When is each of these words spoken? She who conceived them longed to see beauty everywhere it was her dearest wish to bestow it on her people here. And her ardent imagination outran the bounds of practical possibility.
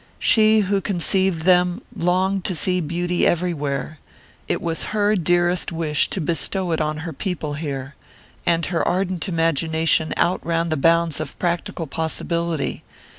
She 0.17 0.61
who 0.61 0.81
conceived 0.81 1.43
them 1.43 1.83
longed 1.95 2.43
to 2.45 2.55
see 2.55 2.81
beauty 2.81 3.27
everywhere 3.27 3.99
it 4.47 4.59
was 4.59 4.85
her 4.97 5.15
dearest 5.15 5.71
wish 5.71 6.09
to 6.09 6.19
bestow 6.19 6.71
it 6.71 6.81
on 6.81 6.97
her 7.05 7.13
people 7.13 7.53
here. 7.53 7.93
And 8.43 8.65
her 8.65 8.81
ardent 8.81 9.29
imagination 9.29 10.11
outran 10.17 10.69
the 10.69 10.75
bounds 10.75 11.19
of 11.19 11.37
practical 11.37 11.85
possibility. 11.85 12.81